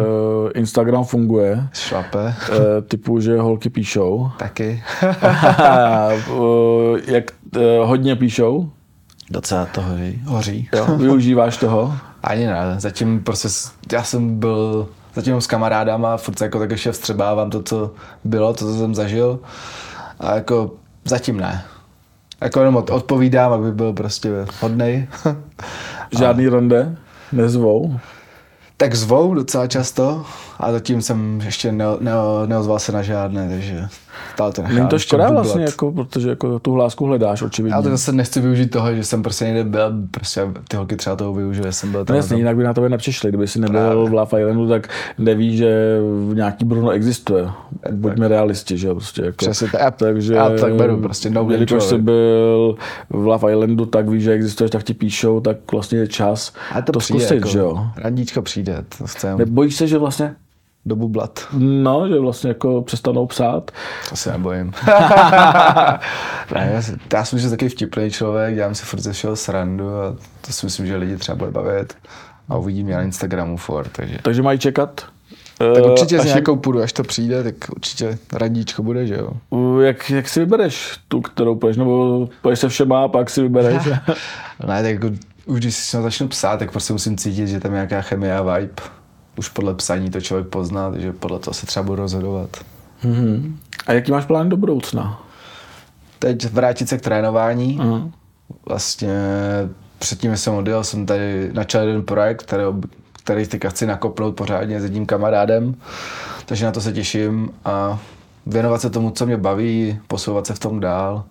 [0.53, 1.67] Instagram funguje.
[1.73, 2.35] Šlape.
[2.49, 2.55] Uh,
[2.87, 4.31] typu, že holky píšou.
[4.37, 4.83] Taky.
[6.37, 8.69] uh, jak uh, hodně píšou?
[9.29, 9.83] Docela to
[10.25, 10.69] hoří.
[10.75, 11.93] Jo, využíváš toho?
[12.23, 12.75] Ani ne.
[12.77, 13.47] Zatím prostě,
[13.91, 18.65] já jsem byl zatím s kamarádama, furt jako tak ještě vstřebávám to, co bylo, to,
[18.65, 19.39] co jsem zažil.
[20.19, 20.71] A jako
[21.05, 21.63] zatím ne.
[22.41, 24.29] Jako jenom odpovídám, aby byl prostě
[24.61, 25.07] hodnej.
[26.17, 26.49] Žádný a...
[26.49, 26.97] rande?
[27.31, 27.99] Nezvou?
[28.77, 30.25] Tak zvou docela často
[30.59, 32.11] a zatím jsem ještě ne, ne,
[32.45, 33.87] neozval se na žádné, takže
[34.33, 37.75] stále to Není to škoda vlastně, jako, protože jako tu hlásku hledáš očividně.
[37.75, 41.15] Já to zase nechci využít toho, že jsem prostě někde byl, prostě ty holky třeba
[41.15, 42.13] toho využili, jsem byl tam.
[42.13, 44.09] No jasně, jinak by na to nepřišli, kdyby si nebyl Právě.
[44.09, 45.99] v Love Islandu, tak neví, že
[46.33, 47.49] nějaký Bruno existuje.
[47.91, 48.29] Buďme tak.
[48.29, 49.35] realisti, že prostě jako.
[49.37, 52.75] Přesně tak, takže, já tak beru prostě, no Jelikož jsi byl
[53.09, 56.81] v Love Islandu, tak víš, že existuješ, tak ti píšou, tak vlastně je čas a
[56.81, 57.87] to, to přijde, zkusit, jako, že jo.
[57.97, 58.83] Randíčko přijde.
[58.97, 59.37] To chcem.
[59.37, 60.35] Nebojíš se, že vlastně
[60.87, 61.47] do bublat.
[61.57, 63.71] No, že vlastně jako přestanou psát.
[64.09, 64.73] To se nebojím.
[66.55, 66.81] ne, já,
[67.13, 70.65] já jsem že taky vtipný člověk, dělám si furt ze všeho srandu a to si
[70.65, 71.93] myslím, že lidi třeba bude bavit.
[72.49, 74.17] A uvidím mě na Instagramu furt, takže.
[74.21, 75.01] Takže mají čekat?
[75.57, 79.31] Tak eh, určitě s nějakou půjdu, až to přijde, tak určitě radíčko bude, že jo.
[79.81, 83.85] Jak, jak si vybereš tu, kterou půjdeš, nebo půjdeš se všema a pak si vybereš?
[84.67, 85.09] ne, tak jako
[85.45, 88.41] už když si začnu psát, tak prostě musím cítit, že tam je nějaká chemie a
[88.41, 88.83] vibe
[89.37, 92.49] už podle psaní to člověk pozná, takže podle toho se třeba budu rozhodovat.
[93.03, 93.55] Mm-hmm.
[93.87, 95.21] A jaký máš plán do budoucna?
[96.19, 97.79] Teď vrátit se k trénování.
[97.79, 98.11] Uh-huh.
[98.65, 99.15] Vlastně
[99.99, 102.63] předtím, jsem odjel, jsem tady načal jeden projekt, který,
[103.23, 105.75] který teďka chci nakopnout pořádně s jedním kamarádem,
[106.45, 107.99] takže na to se těším a
[108.45, 111.23] věnovat se tomu, co mě baví, posouvat se v tom dál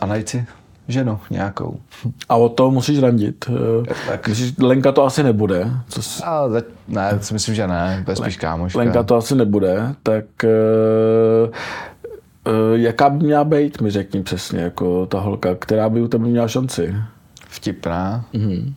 [0.00, 0.46] a najít si
[0.88, 1.80] ženu nějakou.
[2.28, 3.50] A o to musíš randit.
[4.08, 4.28] Tak.
[4.28, 5.70] Myslíš, Lenka to asi nebude.
[5.88, 6.22] Co jsi...
[6.22, 6.48] A,
[6.88, 8.78] ne, si myslím, že ne, to je spíš kámoška.
[8.78, 11.50] Lenka to asi nebude, tak uh,
[12.52, 16.24] uh, jaká by měla být, mi řekni přesně, jako ta holka, která by u tebe
[16.24, 16.94] měla šanci?
[17.48, 18.24] Vtipná.
[18.34, 18.72] Mm-hmm.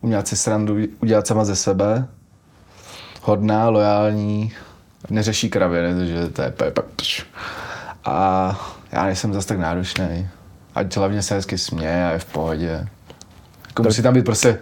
[0.00, 2.06] Umělat si srandu udělat sama ze sebe.
[3.22, 4.52] Hodná, lojální,
[5.10, 6.84] neřeší kraviny, že to je pak...
[8.04, 8.60] A
[8.92, 10.28] já nejsem zase tak náročný
[10.74, 12.86] ať hlavně se hezky směje a je v pohodě.
[13.68, 14.58] Jako musí tam být prostě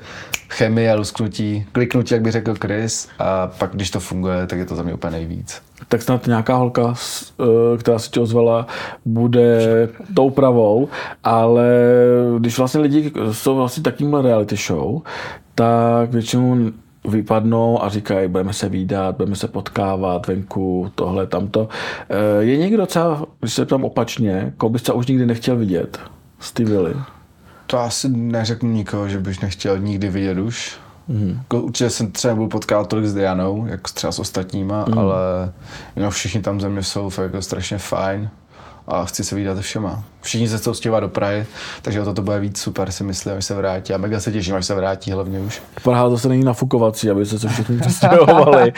[0.48, 4.64] chemie a lusknutí, kliknutí, jak by řekl Chris, a pak, když to funguje, tak je
[4.64, 5.62] to za mě úplně nejvíc.
[5.88, 6.94] Tak snad nějaká holka,
[7.40, 8.66] eh, která se tě ozvala,
[9.04, 9.58] bude
[10.14, 10.88] tou pravou,
[11.24, 11.70] ale
[12.38, 15.02] když vlastně lidi jsou vlastně takýmhle reality show,
[15.54, 16.70] tak většinou
[17.08, 21.68] vypadnou a říkají, budeme se výdat, budeme se potkávat venku, tohle, tamto.
[22.10, 26.00] Eh, je někdo třeba, když se tam opačně, koho bys už nikdy nechtěl vidět
[26.40, 26.94] z ty vily?
[27.66, 30.78] To asi neřeknu nikoho, že bych nechtěl nikdy vidět už.
[31.08, 31.40] Mm.
[31.54, 34.98] Určitě jsem třeba nebudu potkávat tolik s Dianou, jak třeba s ostatníma, mm.
[34.98, 35.16] ale
[35.96, 38.30] jenom všichni tam ze mě jsou fakt jako strašně fajn
[38.88, 40.04] a chci se vydat všema.
[40.20, 41.46] Všichni se chcou stěhovat do Prahy,
[41.82, 43.94] takže o to, to bude víc super, si myslím, až se vrátí.
[43.94, 45.62] A mega se těším, až se vrátí hlavně už.
[45.84, 48.72] Praha zase není nafukovací, aby se se všichni přestěhovali.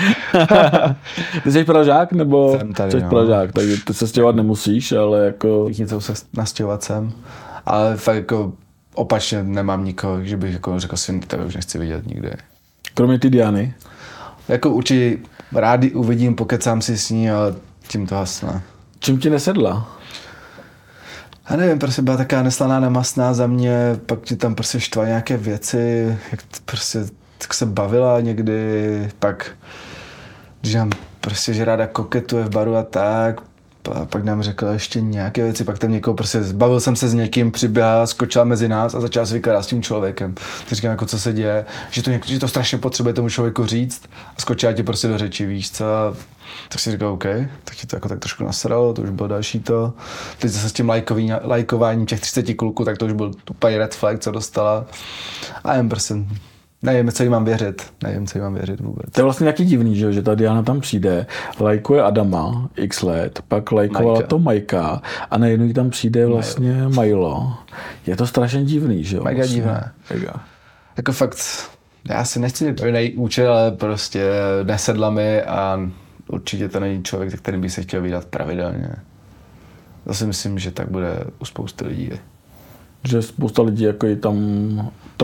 [1.44, 3.08] ty jsi Pražák, nebo jsem tady, jsi no.
[3.08, 5.64] Pražák, takže ty se stěhovat nemusíš, ale jako...
[5.66, 7.12] Všichni chcou se nastěhovat sem,
[7.66, 8.52] ale fakt jako
[8.94, 12.30] opačně nemám nikoho, že bych jako řekl si, tebe už nechci vidět nikdy.
[12.94, 13.74] Kromě ty Diany?
[14.48, 15.18] Jako určitě
[15.52, 17.54] rádi uvidím, pokecám si s ní, ale
[17.88, 18.62] tím to hasne.
[18.98, 19.99] Čím ti nesedla?
[21.50, 25.36] Já nevím, prostě byla taková neslaná, nemastná za mě, pak ti tam prostě štvaly nějaké
[25.36, 26.98] věci, jak prostě
[27.38, 29.50] tak se bavila někdy, pak
[30.60, 33.40] když nám prostě, že ráda koketuje v baru a tak,
[33.94, 37.14] A pak nám řekl ještě nějaké věci, pak tam někoho prostě, bavil jsem se s
[37.14, 40.34] někým, přiběhal, skočil mezi nás a začal se vykládat s tím člověkem.
[40.68, 44.02] Ty říkám, jako co se děje, že to, že to strašně potřebuje tomu člověku říct
[44.36, 45.84] a skočil ti prostě do řeči, víš co.
[46.68, 47.24] Tak si říkal, OK,
[47.64, 49.92] tak ti to jako tak trošku nasralo, to už bylo další to.
[50.38, 53.94] Teď zase s tím lajkový, lajkováním těch 30 kluků, tak to už byl úplně red
[53.94, 54.84] flag, co dostala.
[55.64, 56.14] A jen prostě
[56.82, 57.92] Nevím, co jí mám věřit.
[58.02, 59.10] Nevím, co jí mám věřit vůbec.
[59.12, 61.26] To je vlastně nějaký divný, že, že ta Diana tam přijde,
[61.60, 64.28] lajkuje Adama x let, pak lajkovala Majka.
[64.28, 67.54] to Majka a najednou jí tam přijde vlastně Milo.
[68.06, 69.24] Je to strašně divný, že jo?
[69.24, 69.56] Mega vlastně.
[69.56, 69.92] divné.
[70.10, 70.32] Mega.
[70.96, 71.38] Jako fakt,
[72.08, 74.30] já si nechci nejít účel, ale prostě
[74.62, 75.90] nesedla mi a
[76.28, 78.90] určitě to není člověk, který by se chtěl vydat pravidelně.
[80.12, 82.10] Si myslím, že tak bude u spousty lidí.
[83.04, 84.36] Že spousta lidí jako i tam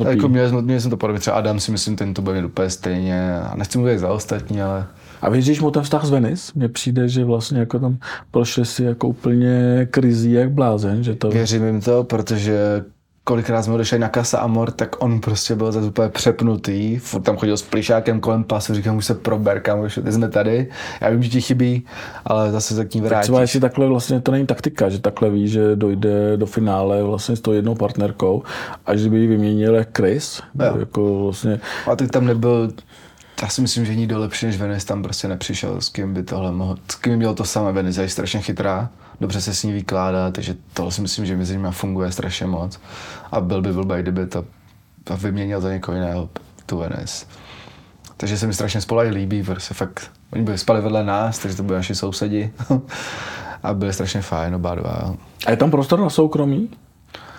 [0.00, 0.16] trpí.
[0.16, 2.70] Jako jsme, měli jsme to podobně, třeba Adam si myslím, ten to bude mít úplně
[2.70, 3.38] stejně.
[3.40, 4.86] A nechci mluvit za ostatní, ale...
[5.22, 7.98] A víš, mu ten vztah z Venice, mně přijde, že vlastně jako tam
[8.30, 11.28] prošli si jako úplně krizí jak blázen, že to...
[11.28, 12.84] Věřím jim to, protože
[13.26, 17.36] kolikrát jsme odešli na Kasa Amor, tak on prostě byl zase úplně přepnutý, furt tam
[17.36, 20.68] chodil s plišákem kolem pasu, říkám, už se prober, kam už jsme tady,
[21.00, 21.86] já vím, že ti chybí,
[22.24, 23.22] ale zase se k ní vrátíš.
[23.22, 27.36] třeba jestli takhle vlastně to není taktika, že takhle ví, že dojde do finále vlastně
[27.36, 28.42] s tou jednou partnerkou,
[28.86, 30.76] až kdyby ji vyměnil Chris, jo.
[30.78, 31.60] jako vlastně...
[31.92, 32.72] A teď tam nebyl
[33.42, 36.52] já si myslím, že nikdo lepší než Venice tam prostě nepřišel, s kým by tohle
[36.52, 37.72] mohl, s kým měl to samé.
[37.72, 38.88] Venice je strašně chytrá,
[39.20, 42.80] dobře se s ní vykládá, takže tohle si myslím, že mezi nimi funguje strašně moc.
[43.32, 44.44] A byl by blbý, kdyby to
[45.16, 46.28] vyměnil za někoho jiného,
[46.66, 47.26] tu Venice.
[48.16, 51.62] Takže se mi strašně spolají líbí, protože fakt, oni byli spali vedle nás, takže to
[51.62, 52.52] byli naši sousedi.
[53.62, 55.14] a byli strašně fajn, oba dva.
[55.46, 56.70] A je tam prostor na soukromí?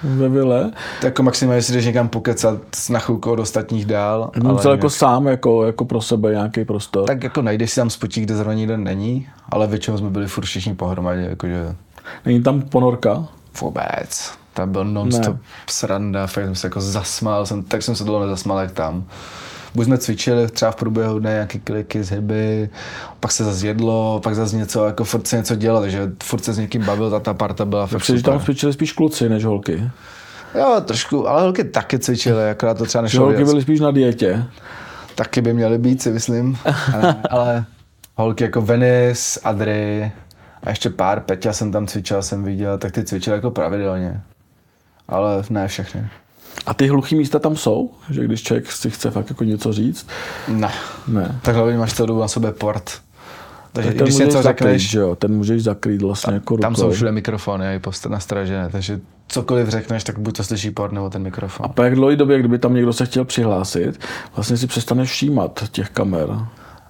[0.03, 0.71] Ve vile.
[0.95, 4.31] Tak jako maximálně si jdeš někam pokecat na chvilku od ostatních dál.
[4.43, 7.07] No, ale jako sám, jako, jako pro sebe nějaký prostor.
[7.07, 10.45] Tak jako najdeš si tam spotík, kde zrovna nikdo není, ale většinou jsme byli furt
[10.45, 11.21] všichni pohromadě.
[11.21, 11.75] Jakože...
[12.25, 13.27] Není tam ponorka?
[13.61, 14.31] Vůbec.
[14.53, 15.41] Tam byl non-stop ne.
[15.69, 19.03] sranda, fakt jsem se jako zasmál, jsem, tak jsem se dlouho nezasmál jak tam
[19.75, 22.69] buď jsme cvičili třeba v průběhu dne nějaké kliky, zhyby,
[23.19, 26.53] pak se zase jedlo, pak zase něco, jako furt se něco dělal, takže furt se
[26.53, 28.21] s někým bavil, ta, ta parta byla fakt super.
[28.21, 29.91] tam cvičili spíš kluci než holky.
[30.55, 34.43] Jo, trošku, ale holky taky cvičily, akorát to třeba nešlo Holky byly spíš na dietě.
[35.15, 36.57] Taky by měly být, si myslím.
[36.93, 37.65] ale, ale
[38.15, 40.11] holky jako Venice, Adry
[40.63, 44.21] a ještě pár, Peťa jsem tam cvičil, jsem viděl, tak ty cvičili jako pravidelně.
[45.07, 46.09] Ale ne všechny.
[46.65, 47.91] A ty hluchý místa tam jsou?
[48.09, 50.07] Že když člověk si chce fakt jako něco říct?
[50.47, 50.71] Ne.
[51.07, 51.39] ne.
[51.41, 52.91] Tak hlavně máš celou na sobě port.
[53.73, 56.61] Takže tak když něco zakrýt, řekneš, že jo, ten můžeš zakrýt vlastně jako rukou.
[56.61, 61.09] Tam jsou všude mikrofony i nastražené, takže cokoliv řekneš, tak buď to slyší port nebo
[61.09, 61.65] ten mikrofon.
[61.65, 63.99] A po jak dlouhé době, kdyby tam někdo se chtěl přihlásit,
[64.35, 66.27] vlastně si přestaneš všímat těch kamer.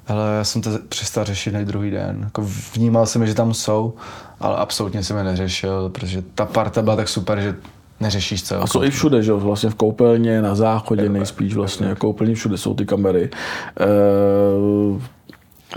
[0.08, 2.22] Ale já jsem to přestal řešit na druhý den.
[2.24, 3.94] Jako vnímal jsem, že tam jsou,
[4.40, 7.56] ale absolutně jsem je neřešil, protože ta parta byla tak super, že
[8.00, 8.62] neřešíš co.
[8.62, 12.58] A jsou i všude, že vlastně v koupelně, na záchodě nejspíš vlastně, jako úplně všude
[12.58, 13.30] jsou ty kamery.
[13.80, 13.88] E,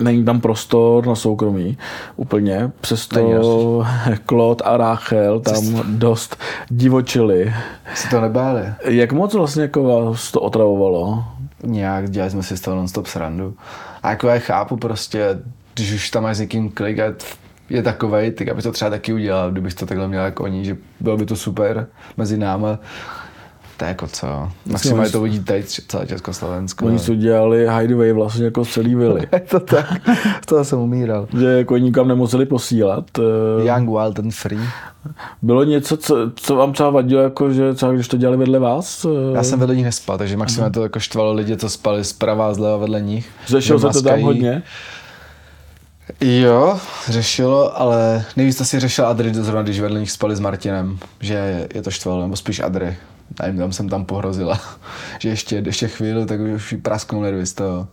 [0.03, 1.79] není tam prostor na soukromí
[2.17, 3.85] úplně, přesto
[4.27, 5.83] Klot a Rachel tam Přesto...
[5.87, 6.37] dost
[6.71, 7.55] divočili.
[7.95, 8.63] Si to nebáli?
[8.85, 11.25] Jak moc vlastně jako vás to otravovalo?
[11.65, 13.55] Nějak, dělali jsme si z toho non-stop srandu.
[14.03, 15.39] A jako já chápu prostě,
[15.75, 17.15] když už tam máš s někým klik a
[17.71, 20.77] je takovej, tak aby to třeba taky udělal, kdybych to takhle měl jako oni, že
[21.01, 22.79] bylo by to super mezi náma.
[23.77, 24.49] To je jako co.
[24.67, 26.87] Maximálně to vidí teď celé Československo.
[26.87, 29.29] Oni si udělali hideaway vlastně jako celý vily.
[29.33, 30.01] je to tak.
[30.47, 31.29] to jsem umíral.
[31.39, 33.05] Že jako nikam nemuseli posílat.
[33.19, 34.61] Eh, Young, wild and free.
[35.43, 39.05] Bylo něco, co, co vám třeba vadilo, jako, že třeba když to dělali vedle vás?
[39.05, 39.37] Eh?
[39.37, 42.55] Já jsem vedle nich nespal, takže maximálně to jako štvalo lidi, co spali zprava a
[42.55, 43.31] zleva vedle nich.
[43.47, 44.63] Řešil se to tam hodně?
[46.21, 51.69] Jo, řešilo, ale nejvíc asi řešil Adry zrovna, když vedle nich spali s Martinem, že
[51.75, 52.97] je to štvalo, nebo spíš Adry.
[53.43, 54.61] Nevím, tam jsem tam pohrozila,
[55.19, 57.89] že ještě, ještě chvíli, tak už prasknou nervy z toho.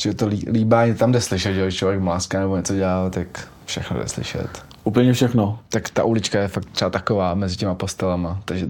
[0.00, 3.98] Že to lí, líbání tam jde slyšet, že člověk mláská nebo něco dělá, tak všechno
[3.98, 4.48] jde slyšet.
[4.84, 5.58] Úplně všechno.
[5.68, 8.66] Tak ta ulička je fakt třeba taková mezi těma postelama, takže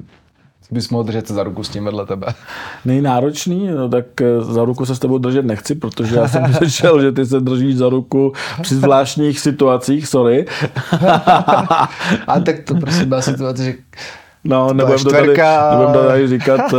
[0.70, 2.26] bys mohl držet za ruku s tím vedle tebe.
[2.84, 7.00] Nejnáročný, no tak eh, za ruku se s tebou držet nechci, protože já jsem slyšel,
[7.02, 10.46] že ty se držíš za ruku při zvláštních situacích, sorry.
[12.26, 13.74] A tak to prostě byla situace, že
[14.48, 15.26] No, nebudem to, tady,
[15.70, 16.78] nebudem to tady říkat, uh,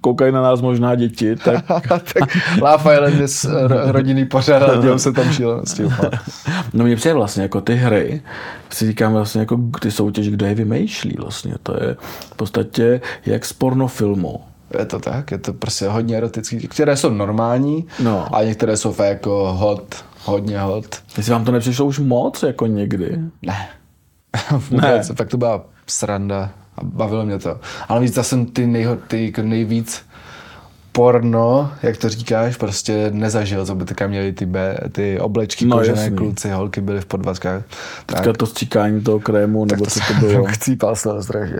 [0.00, 1.64] koukají na nás možná děti, tak...
[1.88, 5.82] tak Love Island je rodinný pořád a dělám se tam šílenosti.
[6.72, 8.22] no mě přijde vlastně jako ty hry,
[8.70, 11.96] si říkám vlastně jako ty soutěž, kdo je vymýšlí vlastně, to je
[12.30, 14.40] v podstatě jak z pornofilmu.
[14.78, 18.36] Je to tak, je to prostě hodně erotický, které jsou normální no.
[18.36, 20.96] a některé jsou fakt jako hot, hodně hod.
[21.16, 23.18] Jestli vám to nepřišlo už moc, jako někdy?
[23.42, 23.68] Ne.
[24.70, 25.14] Vůbec, ne.
[25.14, 27.60] fakt to byla sranda a bavilo mě to.
[27.88, 30.02] Ale víc, já jsem ty, nejho, ty jako nejvíc
[30.92, 35.76] porno, jak to říkáš, prostě nezažil, co by teďka měli ty, B, ty oblečky, no,
[35.76, 36.16] kožené jasný.
[36.16, 37.62] kluci, holky byly v podvazkách.
[38.06, 40.44] Teďka to stříkání toho krému, nebo co to bylo.
[40.44, 41.56] Chcípal se to strašně.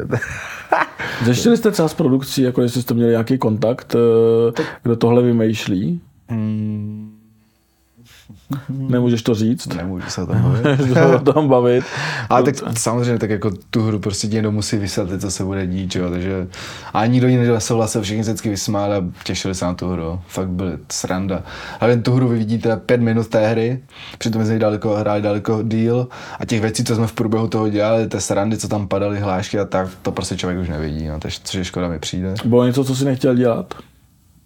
[1.25, 6.01] Řešili jste třeba s produkcí, jako jestli jste měli nějaký kontakt, eh, kdo tohle vymýšlí?
[6.29, 7.02] Hmm.
[8.69, 9.75] Nemůžeš to říct?
[9.75, 10.97] Nemůžu se o tom bavit.
[11.17, 11.85] o tom bavit.
[12.29, 15.97] Ale tak samozřejmě tak jako tu hru prostě někdo musí vysvětlit, co se bude dít,
[15.97, 16.47] jo, takže
[16.93, 20.21] a nikdo jiný nesouhlasil, všichni vždycky vysmáli a těšili se na tu hru.
[20.27, 21.43] Fakt byly sranda.
[21.81, 23.81] Ale tu hru vy vidíte pět minut té hry,
[24.19, 26.09] přitom jsme daleko, hráli daleko díl
[26.39, 29.59] a těch věcí, co jsme v průběhu toho dělali, ty srandy, co tam padaly, hlášky
[29.59, 32.35] a tak, to prostě člověk už nevidí, no, takže což je škoda mi přijde.
[32.45, 33.75] Bylo něco, co si nechtěl dělat?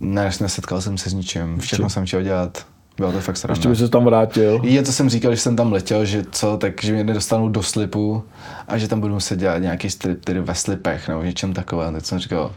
[0.00, 2.66] Ne, nesetkal jsem se s ničím, všechno jsem chtěl dělat.
[2.96, 3.58] Bylo to fakt sranda.
[3.58, 4.60] Ještě by se tam vrátil.
[4.62, 7.62] Je, co jsem říkal, že jsem tam letěl, že co, tak že mě nedostanu do
[7.62, 8.22] slipu
[8.68, 11.94] a že tam budu muset dělat nějaký strip tedy ve slipech nebo něčem takovém.
[11.94, 12.52] Tak jsem říkal,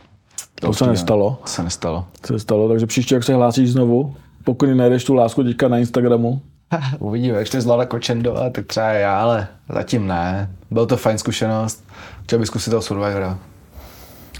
[0.55, 1.37] to se nestalo.
[1.41, 2.05] To se nestalo.
[2.21, 5.77] To se nestalo, takže příště, jak se hlásíš znovu, pokud najdeš tu lásku teďka na
[5.77, 6.41] Instagramu.
[6.99, 10.49] Uvidíme, jak to zvládá Kočendo, tak třeba já, ale zatím ne.
[10.71, 11.83] Byl to fajn zkušenost.
[12.23, 13.39] Chtěl bych zkusit toho Survivora.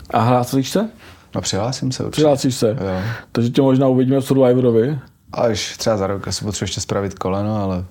[0.10, 0.90] A hlásíš se?
[1.36, 2.22] No přihlásím se určitě.
[2.22, 2.70] Přihlásíš se.
[2.70, 3.02] Jo.
[3.32, 5.00] Takže tě možná uvidíme v Survivorovi.
[5.34, 7.86] Až třeba za rok, asi potřebuji ještě spravit koleno, ale...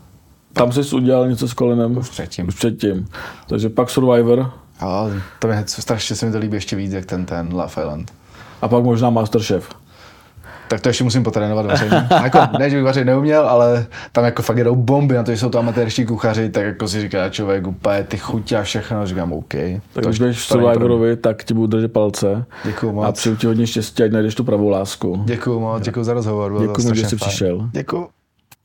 [0.53, 1.97] Tam jsi udělal něco s kolenem?
[1.97, 2.49] Už předtím.
[2.49, 3.09] Už předtím.
[3.47, 4.53] Takže pak Survivor.
[4.81, 8.13] Ale to mě, strašně se mi to líbí ještě víc, jak ten, ten Love Island.
[8.63, 9.69] A pak možná Masterchef.
[10.69, 11.91] Tak to ještě musím potrénovat vaření.
[12.23, 15.39] jako, ne, že bych vařit neuměl, ale tam jako fakt jedou bomby na to, že
[15.39, 19.33] jsou to amatérští kuchaři, tak jako si říká člověk úplně ty chutě a všechno, říkám
[19.33, 19.55] OK.
[19.93, 22.45] Tak když budeš v Survivorovi, tak ti budu držet palce.
[22.65, 23.07] Děkuju moc.
[23.07, 25.23] A přeju ti hodně štěstí, ať najdeš tu pravou lásku.
[25.25, 26.61] Děkuju moc, děkuji za rozhovor.
[26.61, 27.71] Děkuji, že jsi přišel.
[27.73, 28.09] Děkuji.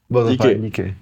[0.10, 0.44] Bylo to díky.
[0.44, 0.96] fajn, díky.